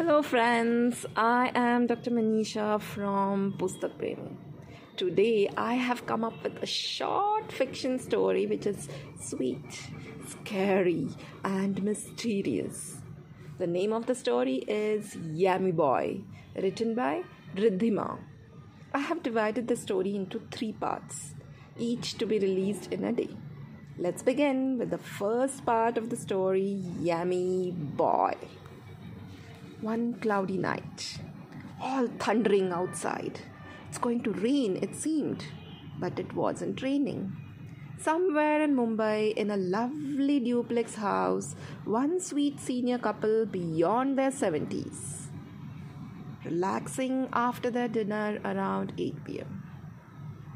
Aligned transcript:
Hello, 0.00 0.22
friends. 0.22 1.04
I 1.14 1.52
am 1.54 1.86
Dr. 1.86 2.10
Manisha 2.10 2.80
from 2.80 3.52
Pustak 3.58 3.98
Premi. 3.98 4.34
Today, 4.96 5.50
I 5.58 5.74
have 5.74 6.06
come 6.06 6.24
up 6.24 6.42
with 6.42 6.56
a 6.62 6.66
short 6.66 7.52
fiction 7.52 7.98
story 7.98 8.46
which 8.46 8.66
is 8.66 8.88
sweet, 9.20 9.90
scary, 10.26 11.08
and 11.44 11.82
mysterious. 11.82 12.96
The 13.58 13.66
name 13.66 13.92
of 13.92 14.06
the 14.06 14.14
story 14.14 14.64
is 14.66 15.16
Yummy 15.16 15.72
Boy, 15.72 16.22
written 16.56 16.94
by 16.94 17.22
Riddhima. 17.54 18.20
I 18.94 19.00
have 19.00 19.22
divided 19.22 19.68
the 19.68 19.76
story 19.76 20.16
into 20.16 20.40
three 20.50 20.72
parts, 20.72 21.34
each 21.78 22.14
to 22.14 22.24
be 22.24 22.38
released 22.38 22.90
in 22.90 23.04
a 23.04 23.12
day. 23.12 23.36
Let's 23.98 24.22
begin 24.22 24.78
with 24.78 24.88
the 24.88 25.04
first 25.20 25.66
part 25.66 25.98
of 25.98 26.08
the 26.08 26.16
story 26.16 26.82
Yummy 27.02 27.72
Boy. 27.72 28.38
One 29.82 30.14
cloudy 30.20 30.58
night, 30.58 31.18
all 31.80 32.06
thundering 32.18 32.70
outside. 32.70 33.40
It's 33.88 33.96
going 33.96 34.22
to 34.24 34.30
rain, 34.30 34.78
it 34.82 34.94
seemed, 34.94 35.46
but 35.98 36.18
it 36.18 36.34
wasn't 36.34 36.82
raining. 36.82 37.34
Somewhere 37.98 38.60
in 38.62 38.76
Mumbai, 38.76 39.32
in 39.32 39.50
a 39.50 39.56
lovely 39.56 40.38
duplex 40.38 40.96
house, 40.96 41.56
one 41.84 42.20
sweet 42.20 42.60
senior 42.60 42.98
couple 42.98 43.46
beyond 43.46 44.18
their 44.18 44.30
70s, 44.30 45.28
relaxing 46.44 47.28
after 47.32 47.70
their 47.70 47.88
dinner 47.88 48.38
around 48.44 48.92
8 48.98 49.24
pm. 49.24 49.62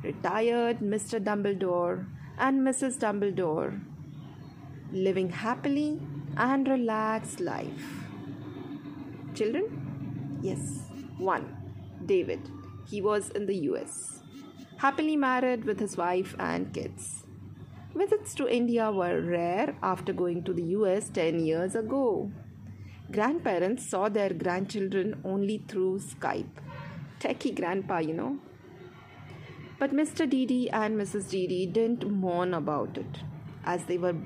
Retired 0.02 0.80
Mr. 0.80 1.18
Dumbledore 1.18 2.06
and 2.38 2.60
Mrs. 2.60 2.98
Dumbledore 2.98 3.80
living 4.92 5.30
happily 5.30 5.98
and 6.36 6.68
relaxed 6.68 7.40
life. 7.40 8.03
Children? 9.34 10.38
Yes, 10.42 10.84
one, 11.18 11.56
David. 12.06 12.48
He 12.86 13.00
was 13.00 13.30
in 13.30 13.46
the 13.46 13.56
US, 13.70 14.20
happily 14.76 15.16
married 15.16 15.64
with 15.64 15.80
his 15.80 15.96
wife 15.96 16.36
and 16.38 16.72
kids. 16.72 17.24
Visits 17.96 18.34
to 18.34 18.48
India 18.48 18.92
were 18.92 19.20
rare 19.20 19.76
after 19.82 20.12
going 20.12 20.44
to 20.44 20.52
the 20.52 20.62
US 20.78 21.08
10 21.08 21.40
years 21.40 21.74
ago. 21.74 22.30
Grandparents 23.10 23.88
saw 23.88 24.08
their 24.08 24.32
grandchildren 24.32 25.20
only 25.24 25.58
through 25.66 25.98
Skype. 25.98 26.60
Techie 27.18 27.56
grandpa, 27.56 27.98
you 27.98 28.14
know. 28.14 28.38
But 29.80 29.92
Mr. 29.92 30.30
Didi 30.30 30.70
and 30.70 30.96
Mrs. 30.96 31.28
Didi 31.30 31.66
didn't 31.66 32.08
mourn 32.08 32.54
about 32.54 32.96
it, 32.96 33.18
as 33.64 33.84
they 33.86 33.98
were 33.98 34.16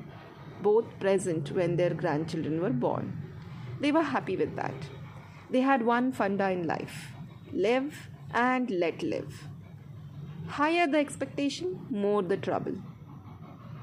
both 0.63 1.01
present 1.01 1.53
when 1.53 1.77
their 1.77 1.95
grandchildren 1.95 2.61
were 2.61 2.77
born. 2.87 3.23
They 3.81 3.93
were 3.93 4.03
happy 4.03 4.37
with 4.37 4.55
that. 4.57 4.75
They 5.51 5.61
had 5.61 5.85
one 5.85 6.13
funda 6.13 6.51
in 6.51 6.67
life 6.67 7.13
live 7.53 8.09
and 8.33 8.71
let 8.71 9.03
live. 9.03 9.45
Higher 10.47 10.87
the 10.87 10.99
expectation, 10.99 11.87
more 11.91 12.23
the 12.23 12.37
trouble. 12.37 12.75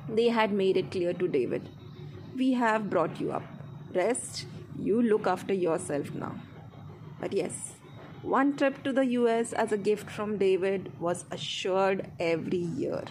They 0.07 0.29
had 0.29 0.51
made 0.53 0.77
it 0.77 0.91
clear 0.91 1.13
to 1.13 1.27
David 1.27 1.69
We 2.37 2.53
have 2.53 2.89
brought 2.89 3.19
you 3.19 3.31
up. 3.31 3.43
Rest, 3.93 4.45
you 4.77 5.01
look 5.01 5.25
after 5.25 5.53
yourself 5.53 6.13
now. 6.13 6.35
But 7.19 7.33
yes, 7.33 7.75
one 8.21 8.57
trip 8.57 8.83
to 8.83 8.91
the 8.91 9.05
US 9.17 9.53
as 9.53 9.71
a 9.71 9.77
gift 9.77 10.09
from 10.09 10.37
David 10.37 10.91
was 10.99 11.25
assured 11.31 12.11
every 12.19 12.57
year. 12.57 13.03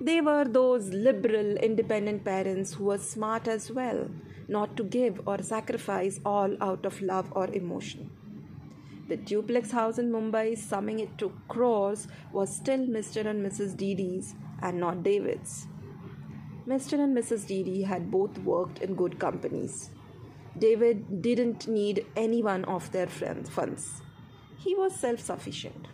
They 0.00 0.20
were 0.20 0.44
those 0.44 0.90
liberal, 0.90 1.56
independent 1.56 2.24
parents 2.24 2.74
who 2.74 2.84
were 2.84 2.98
smart 2.98 3.48
as 3.48 3.70
well, 3.70 4.08
not 4.48 4.76
to 4.76 4.84
give 4.84 5.20
or 5.26 5.42
sacrifice 5.42 6.20
all 6.24 6.56
out 6.60 6.84
of 6.84 7.00
love 7.02 7.32
or 7.32 7.46
emotion. 7.48 8.10
The 9.08 9.16
duplex 9.16 9.70
house 9.72 9.98
in 9.98 10.10
Mumbai, 10.10 10.56
summing 10.56 11.00
it 11.00 11.18
to 11.18 11.32
crores, 11.48 12.08
was 12.32 12.54
still 12.54 12.86
Mr. 12.86 13.26
and 13.26 13.44
Mrs. 13.44 13.76
Didi's 13.76 14.34
and 14.62 14.78
not 14.78 15.02
David's. 15.02 15.66
Mr. 16.66 16.94
and 16.94 17.16
Mrs. 17.16 17.46
Didi 17.46 17.82
had 17.82 18.10
both 18.10 18.38
worked 18.38 18.78
in 18.78 18.94
good 18.94 19.18
companies. 19.18 19.90
David 20.56 21.20
didn't 21.20 21.66
need 21.66 22.06
any 22.14 22.42
one 22.42 22.64
of 22.66 22.92
their 22.92 23.08
friends, 23.08 23.50
funds. 23.50 24.02
He 24.58 24.74
was 24.74 24.94
self 24.94 25.18
sufficient. 25.18 25.88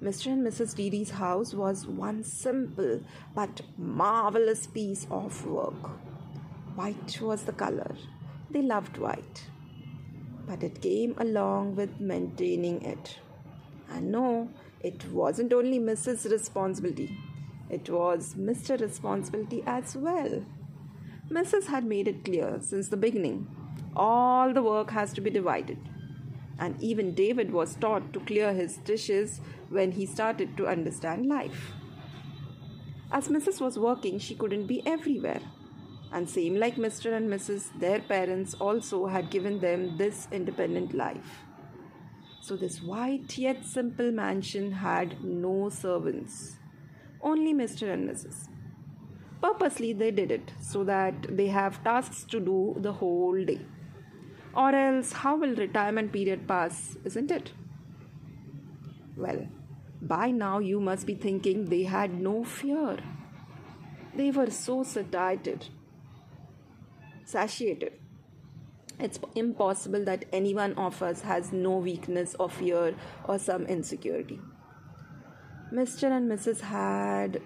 Mr. 0.00 0.26
and 0.26 0.46
Mrs. 0.46 0.74
Didi's 0.74 1.10
house 1.10 1.52
was 1.52 1.86
one 1.86 2.22
simple 2.22 3.02
but 3.34 3.62
marvelous 3.76 4.66
piece 4.66 5.06
of 5.10 5.44
work. 5.46 5.90
White 6.74 7.20
was 7.20 7.44
the 7.44 7.52
color. 7.52 7.94
They 8.50 8.62
loved 8.62 8.98
white. 8.98 9.44
But 10.46 10.62
it 10.62 10.80
came 10.80 11.14
along 11.18 11.76
with 11.76 12.00
maintaining 12.00 12.82
it. 12.82 13.18
And 13.90 14.10
no, 14.10 14.48
it 14.80 15.10
wasn't 15.10 15.52
only 15.52 15.78
Mrs. 15.78 16.30
responsibility, 16.30 17.16
it 17.70 17.88
was 17.88 18.34
Mr. 18.34 18.80
responsibility 18.80 19.62
as 19.66 19.96
well. 19.96 20.44
Mrs. 21.30 21.66
had 21.66 21.84
made 21.84 22.08
it 22.08 22.24
clear 22.24 22.58
since 22.60 22.88
the 22.88 22.96
beginning 22.96 23.48
all 23.94 24.52
the 24.52 24.62
work 24.62 24.90
has 24.90 25.12
to 25.12 25.20
be 25.20 25.30
divided 25.30 25.78
and 26.58 26.80
even 26.80 27.14
David 27.14 27.52
was 27.52 27.74
taught 27.76 28.12
to 28.12 28.20
clear 28.20 28.52
his 28.52 28.76
dishes 28.76 29.40
when 29.68 29.92
he 29.92 30.06
started 30.06 30.56
to 30.56 30.68
understand 30.68 31.26
life. 31.26 31.72
As 33.10 33.28
Mrs. 33.28 33.60
was 33.60 33.78
working, 33.78 34.18
she 34.18 34.34
couldn't 34.34 34.66
be 34.66 34.80
everywhere. 34.86 35.40
And 36.12 36.28
same 36.28 36.56
like 36.56 36.76
Mr. 36.76 37.12
and 37.16 37.30
Mrs., 37.30 37.70
their 37.78 38.00
parents 38.00 38.54
also 38.54 39.06
had 39.06 39.30
given 39.30 39.60
them 39.60 39.96
this 39.96 40.28
independent 40.30 40.94
life. 40.94 41.38
So, 42.40 42.56
this 42.56 42.82
white 42.82 43.38
yet 43.38 43.64
simple 43.64 44.10
mansion 44.12 44.72
had 44.72 45.22
no 45.24 45.68
servants, 45.70 46.56
only 47.22 47.54
Mr. 47.54 47.92
and 47.92 48.08
Mrs. 48.08 48.48
Purposely, 49.40 49.92
they 49.92 50.10
did 50.10 50.30
it 50.30 50.52
so 50.60 50.84
that 50.84 51.36
they 51.36 51.48
have 51.48 51.82
tasks 51.82 52.24
to 52.24 52.38
do 52.40 52.76
the 52.78 52.92
whole 52.92 53.44
day. 53.44 53.60
Or 54.54 54.74
else, 54.74 55.12
how 55.12 55.36
will 55.36 55.54
retirement 55.54 56.12
period 56.12 56.46
pass, 56.46 56.96
isn't 57.04 57.30
it? 57.30 57.52
Well, 59.16 59.48
by 60.00 60.30
now 60.30 60.58
you 60.58 60.80
must 60.80 61.06
be 61.06 61.14
thinking 61.14 61.64
they 61.64 61.84
had 61.84 62.20
no 62.20 62.44
fear. 62.44 62.98
They 64.14 64.30
were 64.30 64.50
so 64.50 64.82
satiated, 64.82 65.68
satiated. 67.24 67.92
It's 68.98 69.18
impossible 69.34 70.04
that 70.04 70.26
anyone 70.32 70.74
of 70.74 71.02
us 71.02 71.22
has 71.22 71.52
no 71.52 71.78
weakness 71.78 72.36
or 72.38 72.48
fear 72.48 72.94
or 73.24 73.38
some 73.38 73.66
insecurity. 73.66 74.40
Mr. 75.72 76.10
and 76.10 76.30
Mrs. 76.30 76.60
had. 76.60 77.40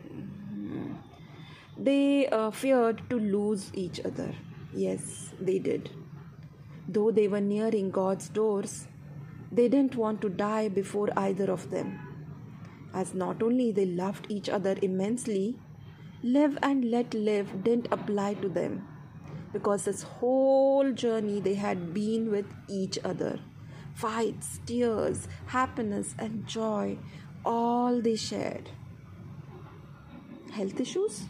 They 1.78 2.26
uh, 2.28 2.50
feared 2.50 3.08
to 3.10 3.18
lose 3.18 3.70
each 3.74 4.00
other. 4.00 4.34
Yes, 4.74 5.32
they 5.40 5.58
did. 5.58 5.90
Though 6.88 7.10
they 7.10 7.28
were 7.28 7.40
nearing 7.40 7.90
God's 7.90 8.28
doors, 8.28 8.88
they 9.52 9.68
didn't 9.68 9.96
want 9.96 10.20
to 10.22 10.28
die 10.28 10.68
before 10.68 11.08
either 11.16 11.50
of 11.50 11.70
them. 11.70 11.98
As 12.92 13.14
not 13.14 13.42
only 13.42 13.72
they 13.72 13.86
loved 13.86 14.26
each 14.28 14.48
other 14.48 14.76
immensely, 14.82 15.58
live 16.22 16.58
and 16.62 16.90
let 16.90 17.14
live 17.14 17.62
didn't 17.62 17.88
apply 17.90 18.34
to 18.34 18.48
them 18.48 18.86
because 19.56 19.84
this 19.84 20.02
whole 20.02 20.92
journey 21.02 21.40
they 21.40 21.54
had 21.54 21.92
been 21.94 22.30
with 22.30 22.46
each 22.68 22.98
other. 23.10 23.38
Fights, 23.94 24.60
tears, 24.66 25.26
happiness, 25.46 26.14
and 26.18 26.46
joy, 26.46 26.98
all 27.44 28.00
they 28.02 28.16
shared. 28.16 28.68
Health 30.52 30.80
issues? 30.80 31.24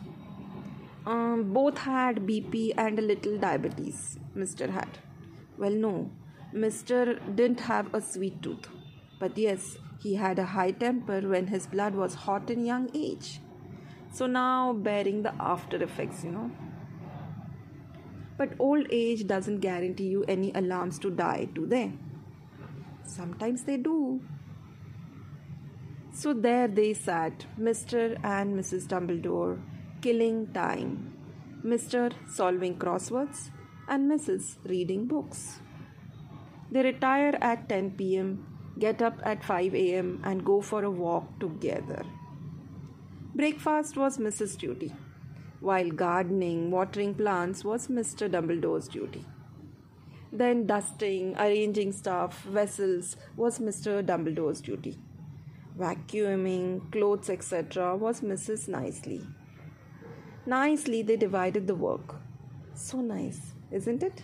Um, 1.07 1.53
both 1.53 1.79
had 1.79 2.27
BP 2.27 2.75
and 2.77 2.99
a 2.99 3.03
little 3.03 3.39
diabetes, 3.39 4.19
Mr. 4.37 4.69
had. 4.69 4.99
Well, 5.57 5.71
no, 5.71 6.11
Mr. 6.53 7.19
didn't 7.37 7.61
have 7.61 7.95
a 7.95 8.01
sweet 8.01 8.43
tooth. 8.43 8.69
But 9.21 9.39
yes, 9.39 9.79
he 10.03 10.17
had 10.17 10.41
a 10.41 10.47
high 10.47 10.73
temper 10.73 11.21
when 11.21 11.47
his 11.47 11.67
blood 11.69 11.95
was 11.95 12.15
hot 12.27 12.51
in 12.51 12.67
young 12.67 12.91
age. 12.93 13.41
So 14.13 14.27
now 14.27 14.73
bearing 14.73 15.23
the 15.23 15.35
after 15.39 15.83
effects, 15.83 16.25
you 16.25 16.33
know. 16.33 16.51
But 18.39 18.55
old 18.59 18.87
age 18.91 19.27
doesn't 19.27 19.61
guarantee 19.61 20.09
you 20.09 20.25
any 20.29 20.53
alarms 20.55 20.99
to 21.01 21.11
die, 21.11 21.49
do 21.53 21.67
they? 21.67 21.93
Sometimes 23.05 23.65
they 23.65 23.77
do. 23.77 24.21
So 26.13 26.33
there 26.33 26.69
they 26.69 26.95
sat, 26.95 27.47
Mr. 27.59 28.19
and 28.25 28.59
Mrs. 28.59 28.87
Dumbledore, 28.87 29.61
killing 30.01 30.53
time. 30.53 31.13
Mr. 31.65 32.13
solving 32.29 32.79
crosswords, 32.79 33.51
and 33.89 34.11
Mrs. 34.11 34.57
reading 34.65 35.07
books. 35.07 35.61
They 36.71 36.83
retire 36.83 37.39
at 37.41 37.69
10 37.69 37.93
pm, 37.93 38.47
get 38.79 39.03
up 39.03 39.21
at 39.25 39.45
5 39.45 39.75
am, 39.75 40.21
and 40.25 40.45
go 40.45 40.61
for 40.61 40.85
a 40.85 40.91
walk 40.91 41.39
together. 41.41 42.05
Breakfast 43.35 43.97
was 43.97 44.19
Mrs. 44.19 44.57
duty, 44.59 44.93
while 45.61 45.91
gardening, 45.91 46.71
watering 46.71 47.15
plants 47.15 47.65
was 47.65 47.89
Mr. 47.89 48.31
Dumbledore's 48.31 48.89
duty. 48.89 49.25
Then 50.33 50.67
dusting, 50.67 51.35
arranging 51.39 51.93
stuff, 51.93 52.43
vessels 52.43 53.17
was 53.37 53.59
Mr. 53.59 54.05
Dumbledore's 54.05 54.61
duty. 54.61 54.99
Vacuuming, 55.79 56.91
clothes, 56.93 57.31
etc. 57.31 57.97
was 57.97 58.21
Mrs. 58.21 58.69
Nicely. 58.69 59.23
Nicely 60.45 61.03
they 61.03 61.17
divided 61.17 61.67
the 61.67 61.75
work. 61.75 62.17
So 62.75 63.01
nice, 63.01 63.53
isn't 63.71 64.03
it? 64.03 64.23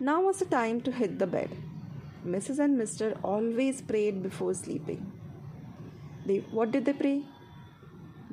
Now 0.00 0.22
was 0.22 0.38
the 0.38 0.44
time 0.46 0.80
to 0.82 0.90
hit 0.90 1.18
the 1.18 1.26
bed. 1.26 1.50
Mrs. 2.26 2.58
and 2.58 2.78
Mr. 2.78 3.18
always 3.22 3.82
prayed 3.82 4.22
before 4.22 4.54
sleeping. 4.54 5.12
They 6.26 6.38
what 6.50 6.70
did 6.72 6.86
they 6.86 6.94
pray? 6.94 7.22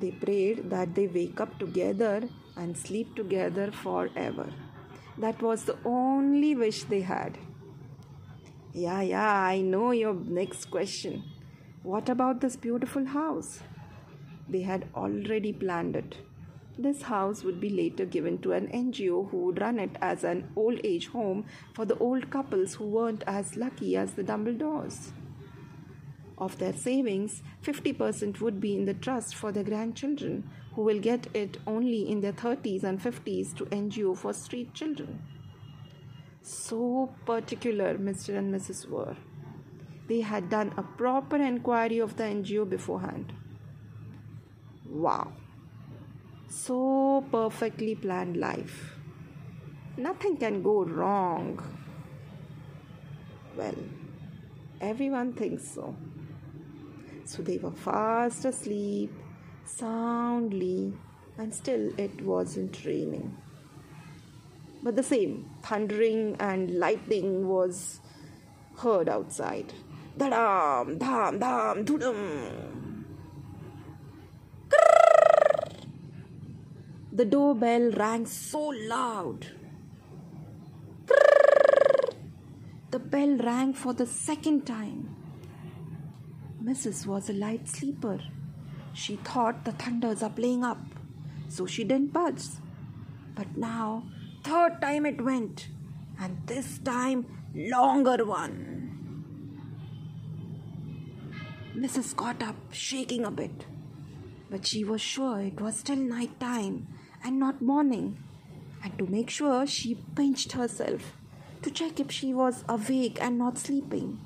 They 0.01 0.11
prayed 0.11 0.69
that 0.71 0.95
they 0.95 1.07
wake 1.07 1.39
up 1.39 1.59
together 1.59 2.27
and 2.55 2.75
sleep 2.75 3.15
together 3.15 3.71
forever. 3.71 4.51
That 5.17 5.41
was 5.41 5.65
the 5.65 5.77
only 5.85 6.55
wish 6.55 6.83
they 6.85 7.01
had. 7.01 7.37
Yeah, 8.73 9.01
yeah, 9.01 9.33
I 9.43 9.61
know 9.61 9.91
your 9.91 10.15
next 10.15 10.71
question. 10.71 11.23
What 11.83 12.09
about 12.09 12.41
this 12.41 12.55
beautiful 12.55 13.05
house? 13.05 13.59
They 14.49 14.61
had 14.61 14.87
already 14.95 15.53
planned 15.53 15.95
it. 15.95 16.15
This 16.79 17.03
house 17.03 17.43
would 17.43 17.59
be 17.59 17.69
later 17.69 18.05
given 18.05 18.39
to 18.39 18.53
an 18.53 18.67
NGO 18.69 19.29
who 19.29 19.45
would 19.45 19.61
run 19.61 19.77
it 19.77 19.97
as 20.01 20.23
an 20.23 20.49
old 20.55 20.79
age 20.83 21.09
home 21.09 21.45
for 21.75 21.85
the 21.85 21.97
old 21.99 22.29
couples 22.31 22.75
who 22.75 22.85
weren't 22.85 23.23
as 23.27 23.55
lucky 23.55 23.95
as 23.95 24.13
the 24.13 24.23
Dumbledores. 24.23 25.11
Of 26.41 26.57
their 26.57 26.73
savings, 26.73 27.43
50% 27.63 28.41
would 28.41 28.59
be 28.59 28.75
in 28.75 28.85
the 28.85 28.95
trust 28.95 29.35
for 29.35 29.51
their 29.51 29.63
grandchildren, 29.63 30.49
who 30.73 30.81
will 30.81 30.99
get 30.99 31.27
it 31.35 31.59
only 31.67 32.09
in 32.09 32.21
their 32.21 32.33
30s 32.33 32.83
and 32.83 32.99
50s 32.99 33.55
to 33.57 33.65
NGO 33.65 34.17
for 34.17 34.33
street 34.33 34.73
children. 34.73 35.21
So 36.41 37.13
particular 37.27 37.95
Mr. 37.99 38.35
and 38.35 38.51
Mrs. 38.51 38.89
were. 38.89 39.15
They 40.07 40.21
had 40.21 40.49
done 40.49 40.73
a 40.77 40.81
proper 40.81 41.35
inquiry 41.35 41.99
of 41.99 42.17
the 42.17 42.23
NGO 42.23 42.67
beforehand. 42.67 43.33
Wow! 44.89 45.33
So 46.49 47.23
perfectly 47.31 47.93
planned 47.93 48.35
life. 48.35 48.95
Nothing 49.95 50.37
can 50.37 50.63
go 50.63 50.85
wrong. 50.85 51.61
Well, 53.55 53.75
everyone 54.81 55.33
thinks 55.33 55.69
so. 55.69 55.95
So 57.31 57.41
they 57.41 57.57
were 57.59 57.71
fast 57.71 58.43
asleep, 58.43 59.09
soundly, 59.63 60.91
and 61.37 61.53
still 61.53 61.97
it 61.97 62.21
wasn't 62.21 62.83
raining. 62.83 63.37
But 64.83 64.97
the 64.97 65.03
same 65.03 65.49
thundering 65.63 66.35
and 66.41 66.77
lightning 66.77 67.47
was 67.47 68.01
heard 68.79 69.07
outside. 69.07 69.71
Dham, 70.17 70.97
dham, 70.97 71.39
dham, 71.39 71.85
dhudum. 71.85 73.05
The 77.13 77.23
doorbell 77.23 77.91
rang 77.91 78.25
so 78.25 78.73
loud. 78.89 79.47
The 82.89 82.99
bell 82.99 83.37
rang 83.37 83.73
for 83.73 83.93
the 83.93 84.05
second 84.05 84.67
time. 84.67 85.10
Mrs. 86.63 87.07
was 87.07 87.27
a 87.27 87.33
light 87.33 87.67
sleeper. 87.67 88.19
She 88.93 89.15
thought 89.15 89.65
the 89.65 89.71
thunders 89.71 90.21
are 90.21 90.29
playing 90.29 90.63
up, 90.63 90.77
so 91.49 91.65
she 91.65 91.83
didn't 91.83 92.13
budge. 92.13 92.43
But 93.33 93.57
now, 93.57 94.03
third 94.43 94.79
time 94.79 95.07
it 95.07 95.21
went, 95.21 95.69
and 96.19 96.37
this 96.45 96.77
time, 96.77 97.25
longer 97.55 98.23
one. 98.23 98.81
Mrs. 101.75 102.15
got 102.15 102.43
up, 102.43 102.57
shaking 102.71 103.25
a 103.25 103.31
bit, 103.31 103.65
but 104.51 104.67
she 104.67 104.83
was 104.83 105.01
sure 105.01 105.39
it 105.39 105.59
was 105.59 105.79
still 105.79 105.95
night 105.95 106.39
time 106.39 106.87
and 107.23 107.39
not 107.39 107.61
morning. 107.61 108.19
And 108.83 108.97
to 108.99 109.07
make 109.07 109.29
sure, 109.29 109.65
she 109.65 109.95
pinched 110.15 110.51
herself 110.51 111.17
to 111.63 111.71
check 111.71 111.99
if 111.99 112.11
she 112.11 112.33
was 112.33 112.63
awake 112.67 113.17
and 113.19 113.37
not 113.37 113.57
sleeping. 113.57 114.19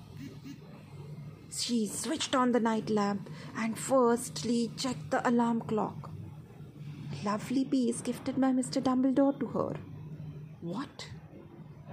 She 1.57 1.87
switched 1.87 2.35
on 2.35 2.51
the 2.51 2.59
night 2.59 2.89
lamp 2.89 3.29
and 3.55 3.79
firstly 3.79 4.71
checked 4.75 5.11
the 5.11 5.27
alarm 5.27 5.61
clock. 5.61 6.11
Lovely 7.23 7.63
piece 7.63 8.01
gifted 8.01 8.39
by 8.39 8.51
Mr. 8.51 8.83
Dumbledore 8.83 9.39
to 9.39 9.45
her. 9.47 9.75
What? 10.59 11.07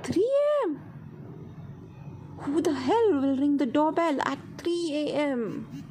3 0.02 0.20
a.m. 0.20 0.80
Who 2.38 2.60
the 2.60 2.74
hell 2.74 3.12
will 3.12 3.36
ring 3.36 3.58
the 3.58 3.66
doorbell 3.66 4.20
at 4.22 4.38
3 4.58 4.90
a.m.? 4.94 5.84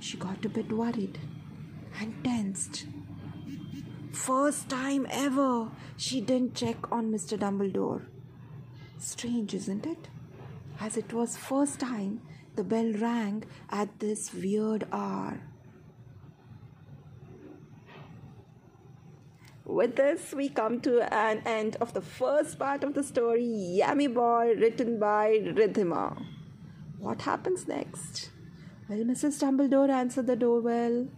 She 0.00 0.16
got 0.16 0.44
a 0.44 0.48
bit 0.48 0.72
worried 0.72 1.20
and 2.00 2.22
tensed. 2.24 2.86
First 4.12 4.68
time 4.68 5.06
ever 5.08 5.70
she 5.96 6.20
didn't 6.20 6.56
check 6.56 6.90
on 6.90 7.12
Mr. 7.12 7.38
Dumbledore. 7.38 8.02
Strange, 8.98 9.54
isn't 9.54 9.86
it? 9.86 10.08
As 10.80 10.96
it 10.96 11.12
was 11.12 11.36
first 11.36 11.80
time 11.80 12.20
the 12.56 12.64
bell 12.64 12.92
rang 13.00 13.44
at 13.70 13.98
this 13.98 14.32
weird 14.32 14.86
hour. 14.92 15.40
With 19.64 19.96
this, 19.96 20.34
we 20.34 20.50
come 20.50 20.80
to 20.82 21.02
an 21.12 21.42
end 21.46 21.76
of 21.80 21.94
the 21.94 22.02
first 22.02 22.58
part 22.58 22.84
of 22.84 22.94
the 22.94 23.02
story, 23.02 23.44
Yummy 23.44 24.08
Boy, 24.08 24.54
written 24.58 24.98
by 25.00 25.40
Ridhima. 25.42 26.22
What 26.98 27.22
happens 27.22 27.66
next? 27.66 28.30
Will 28.88 29.04
Mrs. 29.04 29.40
Dumbledore 29.42 29.88
answer 29.88 30.20
the 30.20 30.36
doorbell? 30.36 31.08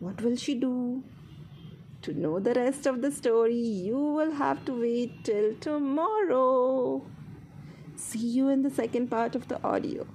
What 0.00 0.22
will 0.22 0.36
she 0.36 0.54
do? 0.54 1.04
To 2.02 2.14
know 2.14 2.40
the 2.40 2.54
rest 2.54 2.86
of 2.86 3.02
the 3.02 3.10
story, 3.10 3.54
you 3.58 3.98
will 3.98 4.32
have 4.32 4.64
to 4.64 4.80
wait 4.80 5.22
till 5.22 5.54
tomorrow. 5.56 7.04
See 7.96 8.18
you 8.18 8.48
in 8.48 8.62
the 8.62 8.70
second 8.70 9.10
part 9.10 9.34
of 9.34 9.48
the 9.48 9.62
audio. 9.62 10.06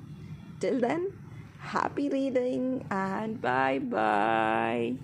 Till 0.59 0.79
then, 0.79 1.11
happy 1.59 2.09
reading 2.09 2.85
and 2.89 3.41
bye 3.41 3.79
bye. 3.79 4.95